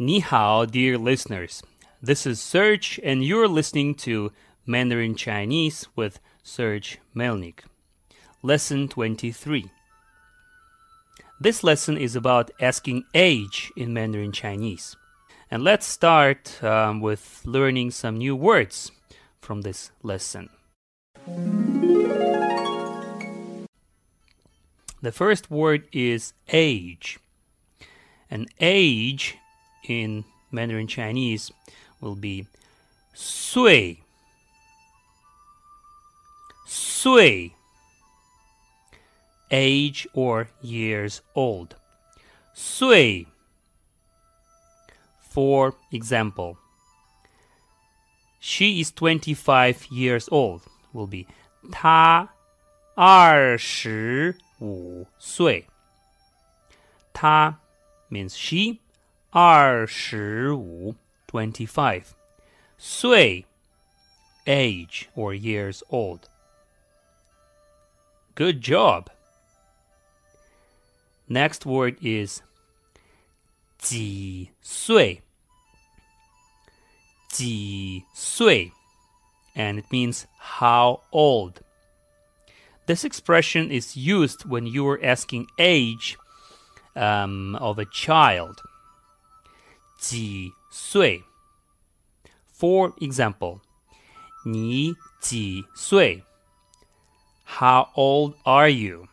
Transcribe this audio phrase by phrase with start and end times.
[0.00, 1.60] Ni hao, dear listeners.
[2.00, 4.30] This is Serge, and you're listening to
[4.64, 7.64] Mandarin Chinese with Serge Melnik.
[8.40, 9.72] Lesson 23.
[11.40, 14.94] This lesson is about asking age in Mandarin Chinese.
[15.50, 18.92] And let's start um, with learning some new words
[19.40, 20.48] from this lesson.
[25.02, 27.18] The first word is age.
[28.30, 29.38] And age
[29.87, 31.51] in Mandarin Chinese
[31.99, 32.47] will be
[33.13, 33.99] 岁
[36.65, 37.51] 岁
[39.51, 41.75] age or years old
[42.53, 43.27] 岁
[45.19, 46.57] for example
[48.39, 50.61] she is 25 years old
[50.93, 51.27] will be
[51.71, 52.29] 她
[52.95, 55.67] 二十五岁
[57.13, 57.59] 她
[58.09, 58.79] means she
[59.31, 60.95] 二十五
[61.27, 62.03] 25
[62.77, 63.45] 岁
[64.45, 66.29] age or years old
[68.35, 69.09] good job
[71.27, 72.41] next word is
[73.79, 75.21] 几岁
[77.29, 78.71] 几岁
[79.55, 81.61] and it means how old
[82.85, 86.17] this expression is used when you are asking age
[86.95, 88.61] um, of a child
[89.97, 91.23] 几岁
[92.57, 93.59] For example,
[94.45, 96.23] 你几岁
[97.45, 99.07] How old are you?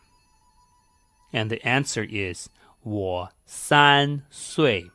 [1.31, 2.49] And the answer is
[2.83, 4.91] 我三岁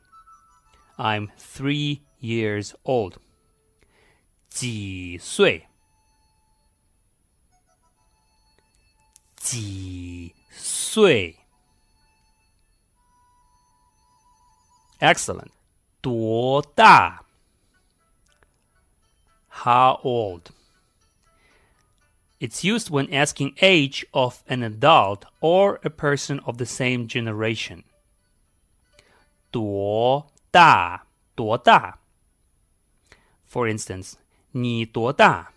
[0.96, 3.18] I'm three years old.
[4.48, 5.68] 几岁
[9.36, 11.38] 几岁
[15.00, 15.50] Excellent.
[16.00, 17.24] 多大
[19.48, 20.52] How old?
[22.38, 27.84] It's used when asking age of an adult or a person of the same generation.
[29.50, 31.98] 多大多大
[33.48, 34.14] For instance,
[34.52, 35.52] 你多大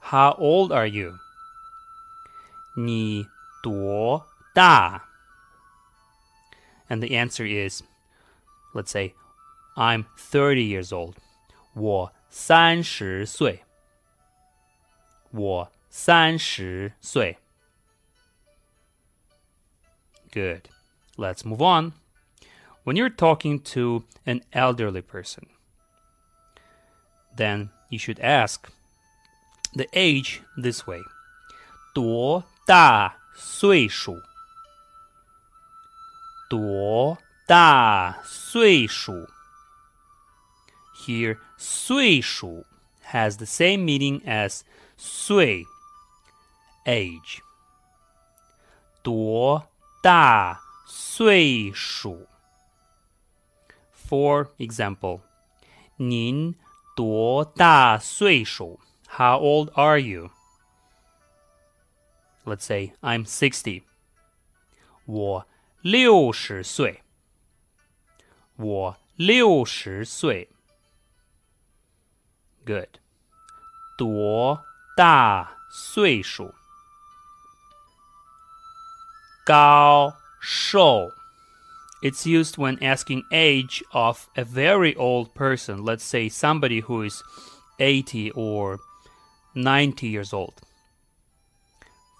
[0.00, 1.18] How old are you?
[2.76, 3.26] 你
[3.62, 5.04] 多大
[6.88, 7.84] And the answer is,
[8.74, 9.14] let's say,
[9.76, 11.14] I'm 30 years old.
[11.74, 13.64] 我三十岁。
[15.30, 17.38] 我三十岁。
[20.32, 20.68] Good.
[21.16, 21.92] Let's move on.
[22.84, 25.48] When you're talking to an elderly person,
[27.36, 28.70] then you should ask
[29.74, 31.02] the age this way.
[31.94, 34.22] 多大岁数？
[36.48, 39.12] 多大岁数？
[39.12, 39.33] here 岁数
[43.02, 44.62] has the same meaning as
[44.96, 45.64] 岁
[46.86, 47.40] age
[49.02, 49.66] 多
[50.02, 52.26] 大岁数
[54.08, 55.20] For example
[55.96, 56.54] 您
[56.96, 60.30] 多大岁数 How old are you?
[62.44, 63.82] Let's say I'm 60.
[65.04, 65.46] 我
[65.82, 67.02] 六十岁。
[68.56, 70.48] 我六十岁。
[72.64, 72.98] Good.
[73.96, 74.62] 多
[74.96, 76.54] 大岁数？
[79.44, 81.10] 高瘦
[82.02, 87.22] It's used when asking age of a very old person, let's say somebody who is
[87.78, 88.78] 80 or
[89.54, 90.54] 90 years old.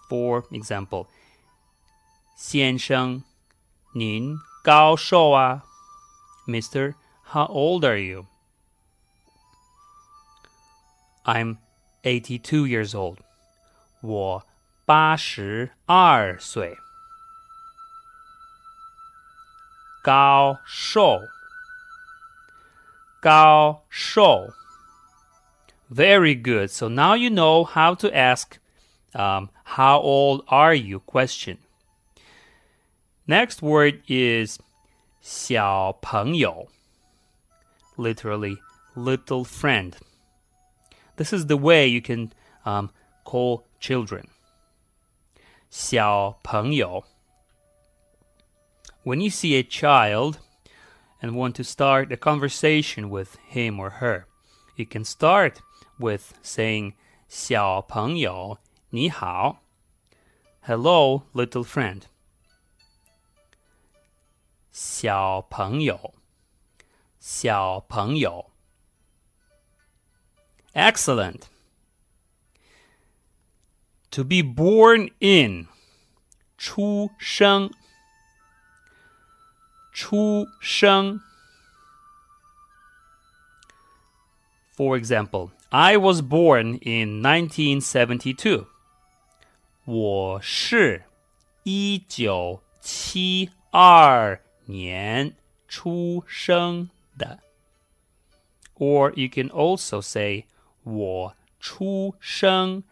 [0.08, 1.06] For example,
[2.36, 3.22] 先生，
[3.94, 5.62] 您高寿啊？
[6.46, 6.94] Mister,
[7.24, 8.26] how old are you?
[11.25, 11.57] I'm
[12.03, 13.17] eighty-two years old.
[14.01, 14.45] 我
[14.85, 16.77] 八十二岁。
[20.03, 21.19] 高寿，
[23.19, 24.53] 高寿。
[25.89, 26.69] Very good.
[26.69, 28.59] So now you know how to ask,
[29.13, 31.57] um, "How old are you?" question.
[33.27, 34.59] Next word is
[35.21, 36.67] 小朋友,
[37.97, 38.57] literally
[38.95, 39.93] little friend.
[41.16, 42.32] This is the way you can
[42.64, 42.90] um,
[43.24, 44.28] call children.
[45.70, 47.04] 小朋友.
[49.04, 50.38] When you see a child
[51.22, 54.26] and want to start a conversation with him or her,
[54.76, 55.60] you can start
[55.98, 56.94] with saying
[57.28, 58.58] 小朋友,
[58.90, 59.62] 你好.
[60.62, 62.02] Hello, little friend.
[64.72, 66.14] 小朋友.
[67.18, 68.50] 小朋友。
[70.74, 71.48] Excellent.
[74.12, 75.68] To be born in
[76.56, 77.70] 出生
[79.92, 81.20] 出生
[84.76, 88.66] For example, I was born in 1972.
[89.84, 91.04] 我是
[91.64, 95.34] 一九七二年
[95.68, 97.40] 出生的。
[98.76, 100.46] Or you can also say
[100.84, 102.82] 我出生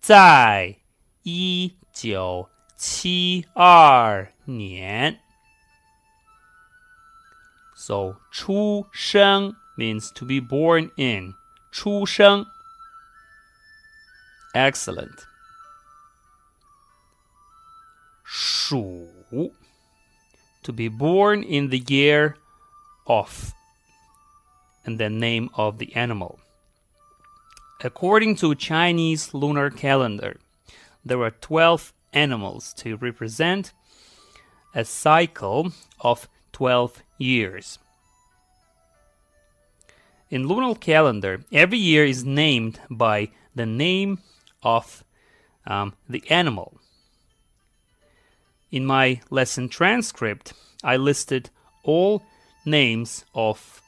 [0.00, 0.76] 在
[1.22, 5.20] 一九七二年。
[7.76, 11.34] So 出生 means to be born in.
[11.72, 12.46] 出生
[14.52, 15.24] Excellent.
[18.24, 19.52] 鼠
[20.62, 22.36] to be born in the year
[23.06, 23.54] of
[24.84, 26.38] and the name of the animal.
[27.85, 30.37] According to Chinese lunar calendar,
[31.05, 33.73] there are 12 animals to represent
[34.73, 37.77] a cycle of 12 years.
[40.31, 44.17] In lunar calendar, every year is named by the name
[44.63, 45.03] of
[45.67, 46.79] um, the animal.
[48.71, 50.53] In my lesson transcript,
[50.83, 51.51] I listed
[51.83, 52.23] all
[52.65, 53.79] names of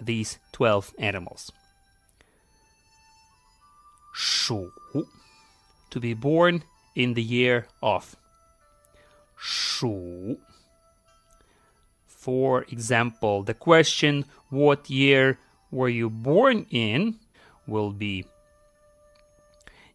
[0.00, 1.50] these 12 animals
[4.13, 4.71] 鼠
[5.89, 6.63] to be born
[6.95, 8.15] in the year of
[9.37, 10.39] 鼠
[12.07, 15.37] For example, the question what year
[15.71, 17.19] were you born in
[17.65, 18.25] will be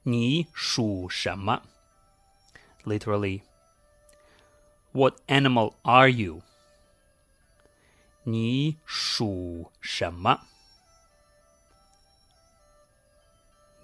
[0.04, 1.62] 你属什么
[2.84, 3.42] Literally
[4.92, 6.42] what animal are you?
[8.24, 10.40] 你属什么?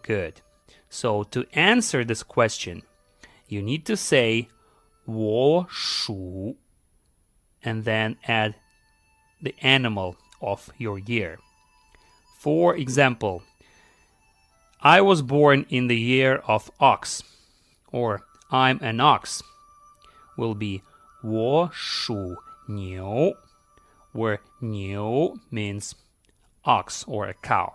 [0.02, 0.40] Good.
[0.88, 2.82] So to answer this question,
[3.48, 4.48] you need to say
[5.04, 6.56] 我属
[7.62, 8.54] and then add
[9.42, 11.38] the animal of your year.
[12.38, 13.42] For example,
[14.80, 17.22] I was born in the year of ox,
[17.90, 19.42] or I'm an ox,
[20.36, 20.82] will be
[21.22, 22.36] 我属
[22.68, 23.34] 牛,
[24.12, 25.94] where 牛 means
[26.64, 27.74] ox or a cow.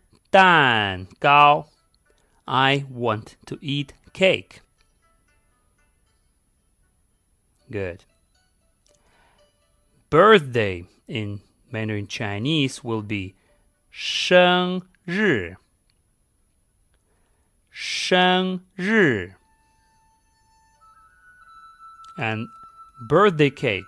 [0.30, 1.68] 蛋糕。
[2.44, 4.60] I want to eat cake.
[7.70, 8.04] Good.
[10.10, 11.40] Birthday in
[11.72, 13.34] Mandarin Chinese will be
[13.90, 15.56] 生日。
[17.70, 19.34] 生日。
[22.18, 22.48] And
[23.10, 23.84] birthday cake，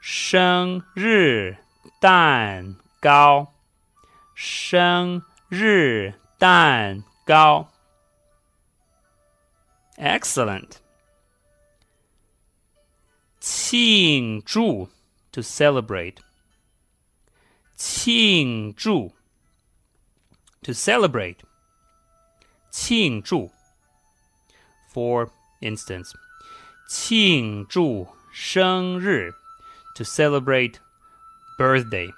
[0.00, 1.56] 生日
[2.00, 3.54] 蛋糕，
[4.34, 7.68] 生 日蛋糕。
[9.96, 10.78] Excellent.
[13.40, 14.88] 庆祝
[15.32, 16.16] to celebrate.
[17.76, 19.12] 庆祝
[20.62, 21.38] to celebrate.
[22.70, 23.50] 庆祝
[24.92, 26.12] for instance.
[26.88, 29.32] 庆祝生日
[29.94, 30.76] to celebrate
[31.58, 32.12] birthday.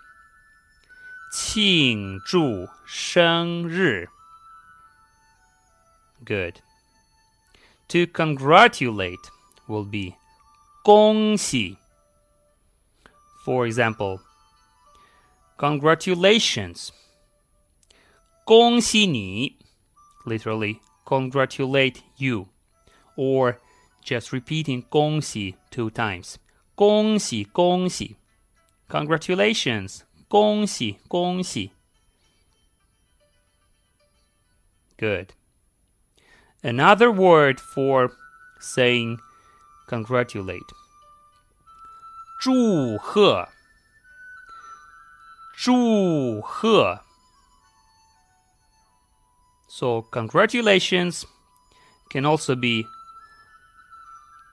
[1.33, 4.09] 庆祝生日
[6.25, 6.61] Good.
[7.89, 9.31] To congratulate
[9.67, 10.17] will be
[10.83, 11.77] 恭喜
[13.45, 14.21] For example,
[15.59, 16.91] congratulations.
[18.45, 19.59] 恭喜你
[20.25, 22.47] literally congratulate you
[23.17, 23.59] or
[24.03, 26.37] just repeating 恭喜 two times.
[26.75, 28.17] 恭喜恭喜
[28.89, 30.05] Congratulations.
[30.29, 31.73] 恭喜恭喜
[34.97, 35.35] Good.
[36.63, 38.13] Another word for
[38.61, 39.19] saying
[39.89, 40.73] congratulate.
[42.41, 43.49] 祝贺
[45.57, 47.01] 祝贺
[49.69, 51.25] So congratulations
[52.11, 52.87] can also be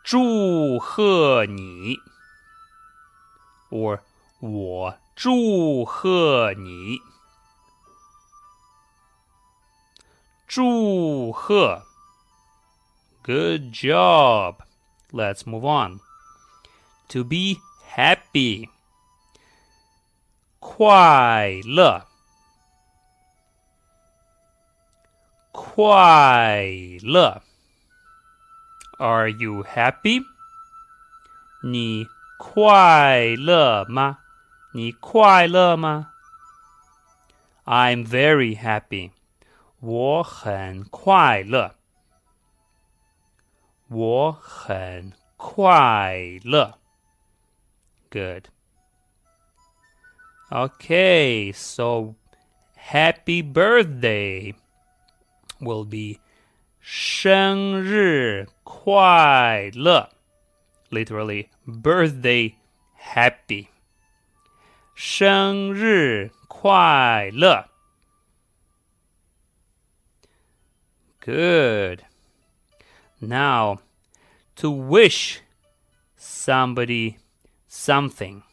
[0.03, 1.97] 祝贺你
[3.69, 3.99] or
[4.39, 6.99] 我 祝贺你，
[10.47, 11.83] 祝贺。
[13.23, 14.63] Good job.
[15.11, 15.99] Let's move on.
[17.09, 17.59] To be
[17.95, 18.69] happy.
[20.59, 22.07] 快乐，
[25.51, 26.65] 快
[27.03, 27.41] 乐。
[28.97, 30.23] Are you happy?
[31.63, 34.19] 你快乐吗？
[34.75, 36.13] 你快乐吗？
[37.65, 39.11] I'm very happy.
[39.79, 41.75] 我很快乐。
[43.87, 46.79] 我很快乐。
[48.09, 48.49] Good.
[50.49, 52.15] Okay, so
[52.91, 54.53] happy birthday
[55.59, 56.19] will be
[56.81, 60.09] 生日快乐
[60.89, 62.55] literally birthday
[62.97, 63.67] happy
[64.95, 67.69] 生日快乐
[71.19, 72.03] good
[73.19, 73.79] now
[74.55, 75.39] to wish
[76.17, 77.17] somebody
[77.69, 78.43] something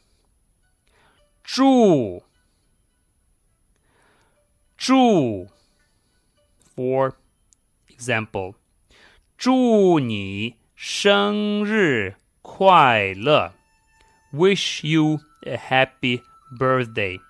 [1.43, 2.23] 祝
[4.77, 5.49] 祝
[6.75, 7.15] for
[7.88, 8.55] example
[9.37, 13.53] 祝你生日快乐
[14.33, 16.23] wish you a happy
[16.59, 17.21] birthday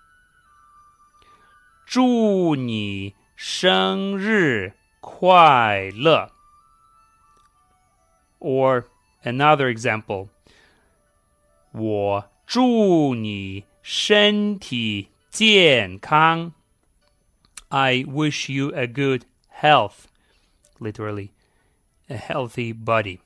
[1.86, 6.30] 祝你生日快乐
[8.38, 8.84] or
[9.22, 10.28] another example
[11.72, 16.52] 我祝你身体健康
[17.68, 19.22] I wish you a good
[19.60, 20.06] health
[20.78, 21.30] literally
[22.08, 23.20] a healthy body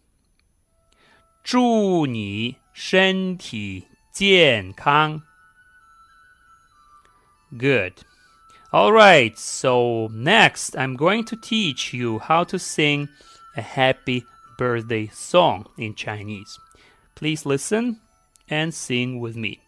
[1.42, 5.22] 祝你身体健康
[7.56, 8.04] Good.
[8.72, 13.08] All right, so next I'm going to teach you how to sing
[13.56, 14.24] a happy
[14.56, 16.58] birthday song in Chinese.
[17.14, 18.00] Please listen
[18.48, 19.60] and sing with me.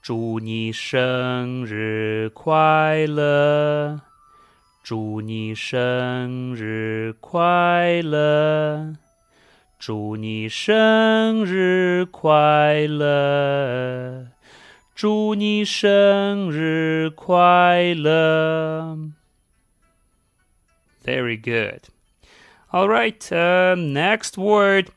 [0.00, 4.00] 祝你生日快乐，
[4.82, 8.94] 祝你生日快乐，
[9.78, 14.28] 祝你生日快乐，
[14.94, 18.98] 祝你生日快乐。
[21.04, 21.82] Very good.
[22.70, 24.88] All right, uh, next word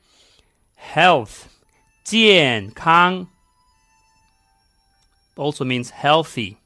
[0.76, 1.48] health.
[2.04, 3.28] 健康
[5.38, 6.58] also means healthy.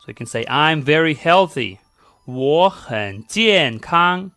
[0.00, 1.78] So you can say, I'm very healthy.
[2.24, 4.30] 我很健康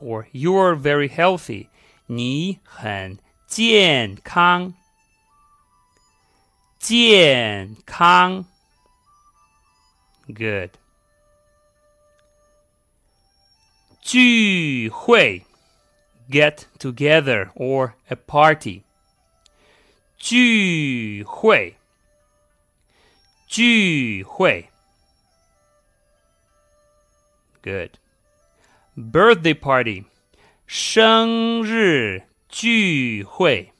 [0.00, 1.68] or you're very healthy.
[2.06, 4.74] 你很健康。
[6.84, 8.44] 健康
[10.26, 10.70] Good.
[14.00, 15.44] 聚会
[16.28, 18.82] get together or a party.
[20.16, 21.76] 聚会，
[23.46, 24.68] 聚会。
[27.62, 27.98] Good.
[28.96, 30.04] Birthday party，
[30.66, 33.72] 生日聚会。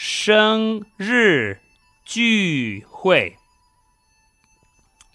[0.00, 1.60] 生日
[2.04, 3.36] 聚会。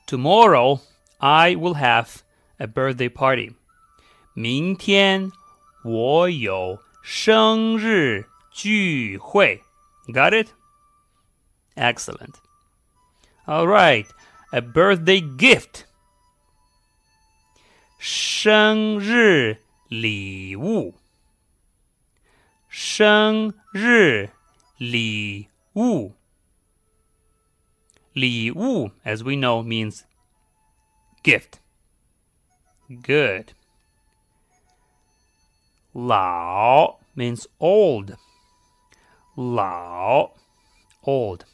[0.08, 0.82] Tomorrow
[1.20, 2.22] I will have
[2.58, 3.54] a birthday party.
[4.34, 5.32] 明天
[5.84, 9.62] 我有生日聚会.
[10.08, 10.50] Got it?
[11.76, 12.36] Excellent.
[13.46, 14.08] All right.
[14.52, 15.86] A birthday gift.
[18.00, 20.96] 生日礼物。
[22.68, 24.32] 生日
[24.78, 26.14] 礼物。
[28.14, 30.04] 礼物, as we know, means
[31.24, 31.60] gift.
[32.90, 33.54] Good.
[35.94, 38.18] 老 means old.
[39.36, 40.32] 老
[41.04, 41.46] old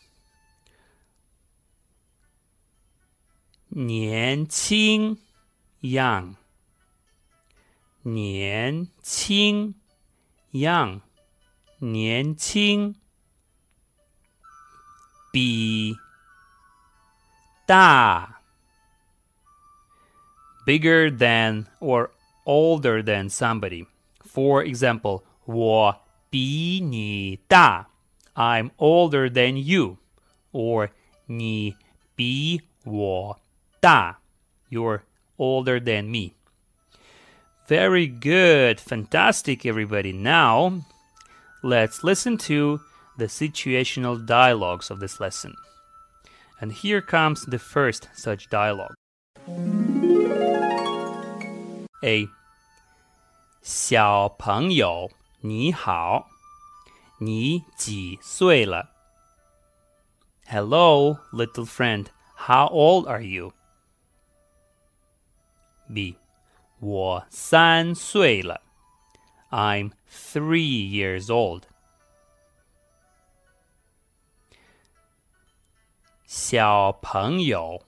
[3.70, 5.20] 年轻
[5.82, 6.36] young
[8.02, 9.76] 年轻
[10.52, 11.02] young
[11.78, 12.96] 年轻
[15.32, 15.96] 比
[17.66, 18.42] 大
[20.66, 22.10] bigger than or
[22.46, 23.86] older than somebody
[24.24, 27.88] for example 我比你大，
[28.36, 29.98] I'm older than you,
[30.52, 30.90] or
[31.26, 31.78] 你
[32.16, 33.40] 比我
[33.80, 34.20] 大，
[34.70, 35.04] You're
[35.38, 36.34] older than me.
[37.70, 40.12] Very good, fantastic, everybody.
[40.12, 40.82] Now,
[41.64, 42.82] let's listen to
[43.18, 45.54] the situational dialogues of this lesson.
[46.60, 48.94] And here comes the first such dialogue.
[52.04, 52.30] A
[53.62, 55.10] 小朋友，
[55.42, 56.28] 你好，
[57.20, 58.92] 你几岁了？
[60.48, 62.08] Hello, little friend.
[62.36, 63.54] How old are you?
[65.94, 66.18] B.
[66.80, 68.62] 我三岁了。
[69.50, 71.64] I'm three years old.
[76.35, 77.83] 小朋友，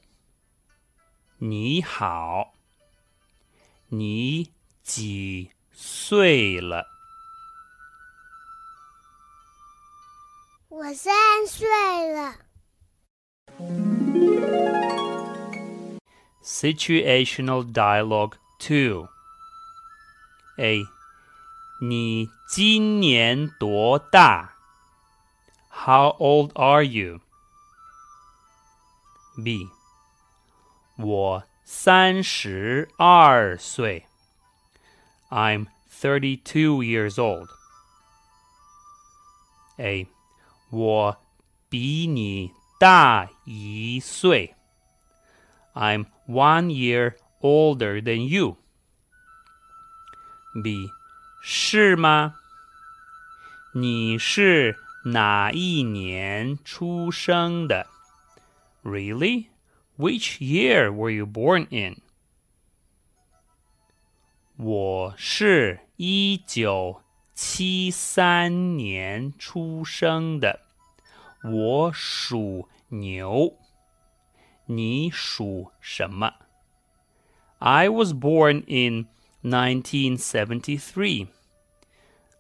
[1.39, 2.53] 你好，
[3.89, 6.87] 你几岁了？
[10.69, 11.15] 我三
[11.47, 11.67] 岁
[12.13, 12.37] 了。
[16.43, 19.09] Situational dialogue two.
[20.59, 20.85] A.
[21.81, 24.57] 你今年多大
[25.71, 27.21] ？How old are you?
[29.44, 29.70] B.
[30.98, 34.06] 我三十二岁。
[35.30, 37.50] I'm thirty-two years old.
[39.78, 40.08] A.
[40.72, 41.18] 我
[41.70, 44.56] 比你大一岁。
[45.74, 48.58] I'm one year older than you.
[50.62, 50.90] B.
[51.42, 52.36] 是吗？
[53.74, 57.88] 你是哪一年出生的
[58.84, 59.50] ？Really?
[59.98, 62.02] Which year were you born in?
[64.58, 67.02] 我是一九
[67.34, 70.62] 七三年出生的，
[71.44, 73.58] 我属牛。
[74.66, 76.34] 你属什么？
[77.60, 79.08] I was born in
[79.42, 81.28] 1973.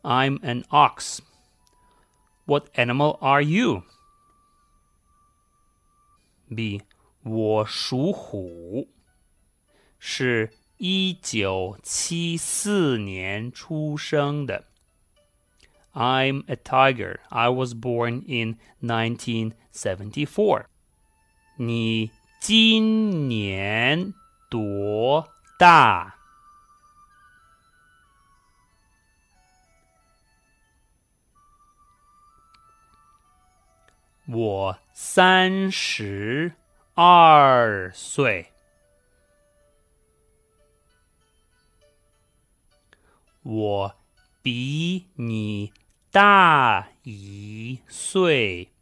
[0.01, 1.19] I'm an ox.
[2.45, 3.83] What animal are you?
[6.55, 6.81] B.
[7.23, 8.89] 我属虎，
[9.99, 14.65] 是一九七四年出生的。
[15.93, 17.19] I'm a tiger.
[17.29, 20.65] I was born in 1974.
[21.57, 24.13] 你今年
[24.49, 26.15] 多大？
[34.26, 36.54] 我三十
[36.94, 38.52] 二岁。
[43.42, 43.94] 我
[44.40, 45.74] 比你
[46.10, 48.72] 大一岁，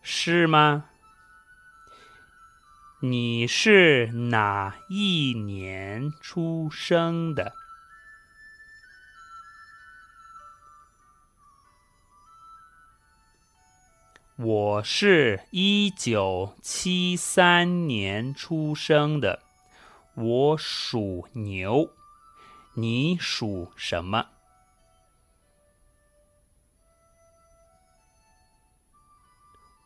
[0.00, 0.86] 是吗？
[3.02, 7.59] 你是哪一年出生的？
[14.42, 19.42] 我是一九七三年出生的，
[20.14, 21.90] 我属牛，
[22.72, 24.28] 你属什么？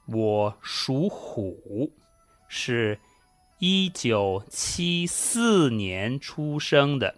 [0.07, 1.93] 我属虎，
[2.47, 3.01] 是
[3.59, 7.17] 一九七四年出生的。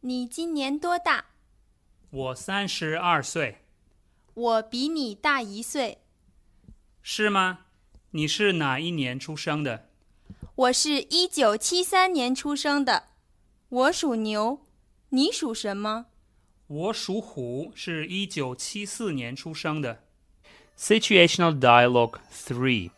[0.00, 1.26] 你今年多大？
[2.10, 3.58] 我三十二岁。
[4.34, 5.98] 我比你大一岁。
[7.02, 7.66] 是吗？
[8.12, 9.88] 你是哪一年出生的？
[10.54, 13.08] 我是一九七三年出生的。
[13.68, 14.60] 我属牛，
[15.10, 16.06] 你属什么？
[16.66, 20.04] 我属虎，是一九七四年出生的。
[20.78, 22.90] Situational dialogue three。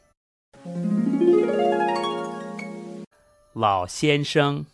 [3.52, 4.66] 老先生。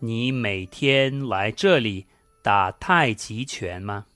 [0.00, 2.06] 你每天来这里
[2.42, 4.06] 打太极拳吗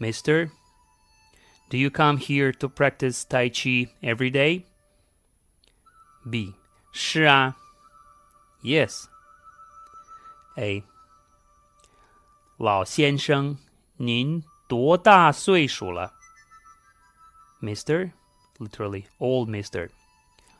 [0.00, 0.50] ？Mister,
[1.70, 4.64] do you come here to practice Tai Chi every day?
[6.28, 6.54] B.
[6.92, 7.56] 是啊。
[8.62, 9.04] Yes.
[10.56, 10.82] A.
[12.56, 13.56] 老先生，
[13.98, 16.15] 您多大岁数了
[17.61, 18.11] ？Mister,
[18.59, 19.89] literally old mister.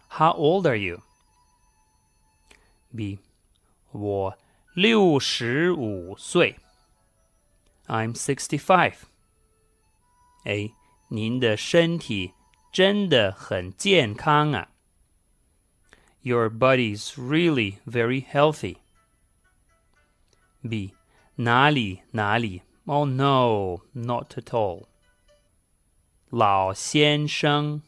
[0.09, 1.01] How old are you?
[2.95, 3.19] B.
[3.91, 4.37] 我
[4.73, 6.57] 六十五岁。
[7.87, 8.95] I'm sixty-five.
[10.45, 10.73] A.
[11.09, 12.33] 您的身体
[12.71, 14.69] 真的很健康啊。
[16.21, 18.77] Your body's really very healthy.
[20.61, 20.93] B.
[21.35, 22.61] 哪里哪里？
[22.85, 24.85] Oh no, not at all。
[26.30, 27.82] 老先生，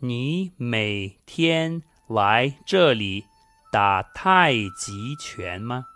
[0.00, 3.26] 你每天来这里
[3.70, 5.86] 打太极拳吗？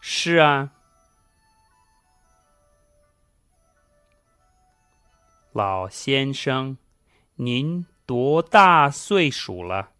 [0.00, 0.70] 是啊。
[5.52, 6.78] 老先生，
[7.36, 9.93] 您多大岁数了？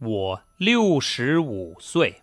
[0.00, 2.22] 我六十五岁。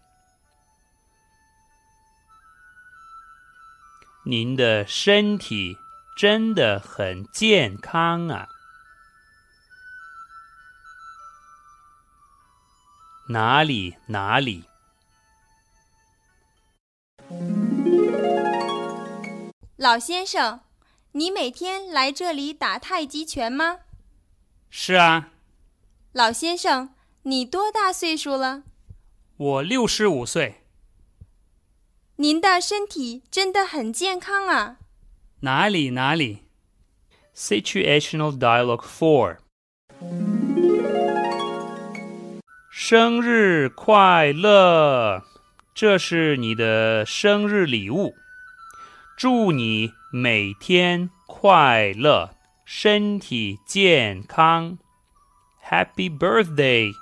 [4.25, 5.77] 您的身体
[6.17, 8.47] 真的很健康啊！
[13.27, 14.63] 哪里哪里？
[19.75, 20.61] 老先生，
[21.11, 23.79] 你每天来这里打太极拳吗？
[24.69, 25.31] 是啊。
[26.13, 26.94] 老先生，
[27.27, 28.61] 你多大岁数了？
[29.35, 30.61] 我六十五岁。
[32.17, 34.77] 您的身体真的很健康啊！
[35.39, 36.43] 哪里哪里
[37.35, 39.37] ？Situational Dialogue Four。
[42.69, 45.23] 生日快乐！
[45.73, 48.13] 这是你的生日礼物。
[49.17, 52.35] 祝你每天快乐，
[52.65, 54.77] 身体健康。
[55.67, 56.93] Happy birthday!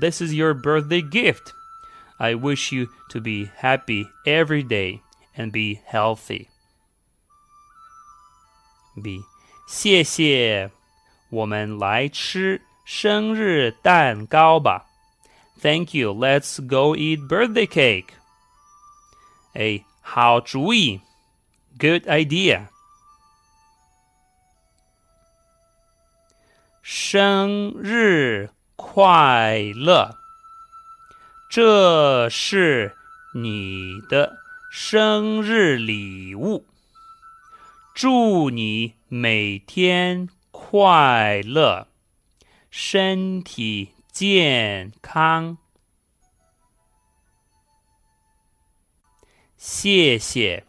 [0.00, 1.52] This is your birthday gift.
[2.18, 5.00] I wish you to be happy every day
[5.36, 6.48] and be healthy.
[9.02, 9.20] B.
[9.68, 10.70] 谢谢，
[11.30, 14.86] 我们来吃生日蛋糕吧。
[15.60, 16.12] Thank you.
[16.14, 18.14] Let's go eat birthday cake.
[19.54, 21.00] A 好主意，
[21.78, 22.68] Good idea。
[26.82, 28.50] 生日
[28.83, 30.17] 快乐！
[31.49, 32.97] 这是
[33.35, 34.39] 你的
[34.71, 36.65] 生日礼物。
[37.93, 41.87] 祝你每天快乐，
[42.69, 45.57] 身体健康。
[49.55, 50.65] 谢谢。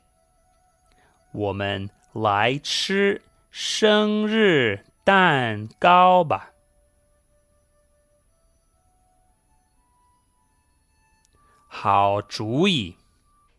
[1.32, 6.51] 我们来吃生日蛋糕吧。
[11.81, 12.97] 好主意。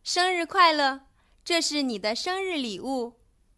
[0.05, 1.01] 生日快乐！
[1.45, 3.15] 这是你的生日礼物。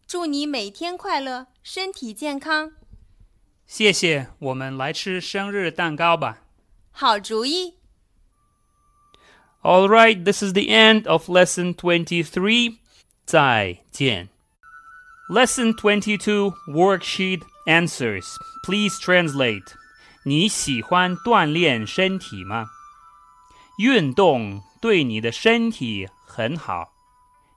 [0.07, 2.73] 祝你每天快乐，身体健康。
[3.65, 4.27] 谢谢。
[4.39, 6.43] 我们来吃生日蛋糕吧。
[6.91, 7.75] 好主意。
[9.61, 12.77] All right, this is the end of lesson 23.
[13.25, 14.29] 再见.
[15.29, 18.35] Lesson 22 worksheet answers.
[18.65, 19.75] Please translate.
[20.25, 22.71] 你喜欢锻炼身体吗？
[23.78, 26.92] 运动对你的身体很好。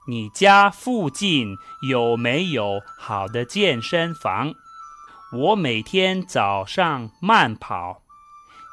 [0.06, 1.56] 你家附近
[1.88, 4.54] 有没有好的健身房？
[5.32, 8.02] 我每天早上慢跑。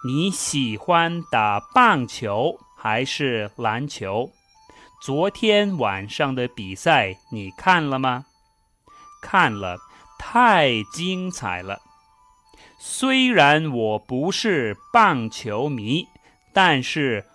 [0.06, 2.60] 你喜欢打棒球？
[2.76, 4.32] 还是篮球？
[5.02, 8.26] 昨天晚上的比赛你看了吗？
[9.22, 9.78] 看了，
[10.18, 11.82] 太精彩了。
[12.80, 16.08] 虽然我不是棒球迷，
[16.54, 17.26] 但是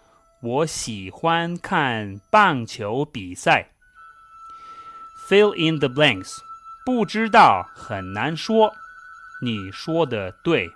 [0.42, 3.70] 我喜欢看棒球比赛。
[5.28, 6.38] Fill in the blanks，
[6.84, 8.74] 不知道很难说。
[9.40, 10.72] 你说的对。